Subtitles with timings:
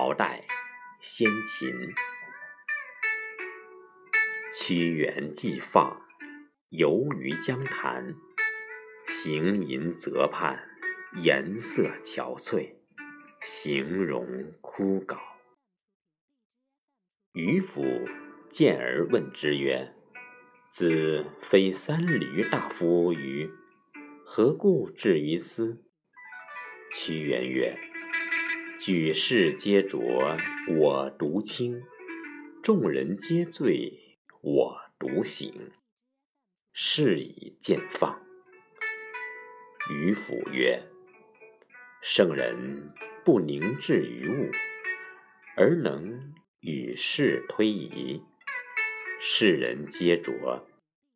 [0.00, 0.44] 朝代
[1.00, 1.92] 先秦。
[4.54, 6.00] 屈原既放，
[6.68, 8.14] 游于江潭，
[9.08, 10.68] 行吟泽畔，
[11.16, 12.74] 颜色憔悴，
[13.40, 15.18] 形容枯槁。
[17.32, 17.82] 渔父
[18.48, 19.92] 见而问之曰
[20.70, 23.50] ：“子非三闾大夫于？
[24.24, 25.82] 何故至于斯？”
[26.94, 27.76] 屈原曰
[28.88, 30.00] ：“举世皆浊，
[30.78, 31.82] 我独清；
[32.62, 35.70] 众人皆醉，我独醒。
[36.72, 38.18] 是以见放。”
[39.92, 40.82] 渔父曰
[42.00, 42.90] ：“圣人
[43.26, 44.50] 不凝滞于物，
[45.54, 48.22] 而能。”与世推移，
[49.20, 50.66] 世人皆浊，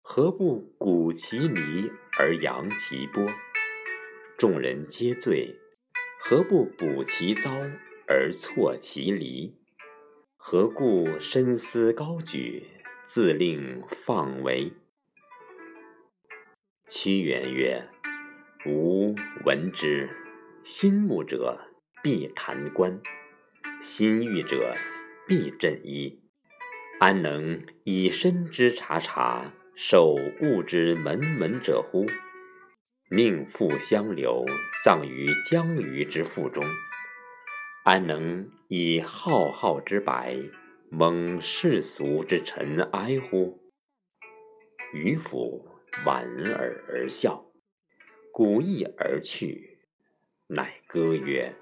[0.00, 3.30] 何不鼓其离而扬其波？
[4.38, 5.54] 众人皆醉，
[6.18, 7.50] 何不补其糟
[8.06, 9.56] 而错其离？
[10.36, 12.66] 何故深思高举，
[13.04, 14.72] 自令放为？
[16.86, 17.88] 屈原曰
[18.66, 20.10] ：“吾闻之，
[20.62, 21.58] 心慕者
[22.02, 23.00] 必弹冠，
[23.80, 24.74] 心欲者。”
[25.28, 26.22] 必振衣，
[27.00, 32.06] 安能以身之察察，受物之门门者乎？
[33.10, 34.44] 命妇相留，
[34.84, 36.62] 葬于江鱼之腹中，
[37.82, 40.36] 安能以浩浩之白，
[40.90, 43.62] 蒙世俗之尘埃乎？
[44.92, 45.66] 渔父
[46.04, 47.46] 莞尔而笑，
[48.30, 49.78] 鼓翼而去，
[50.48, 51.56] 乃歌曰。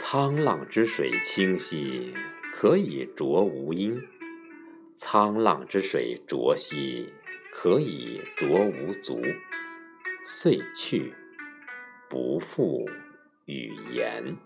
[0.00, 2.14] 沧浪之水清兮，
[2.54, 4.00] 可以濯吾缨；
[4.98, 7.12] 沧浪之水浊兮，
[7.52, 9.20] 可以濯吾足。
[10.28, 11.14] 遂去，
[12.10, 12.84] 不复
[13.44, 14.36] 语言。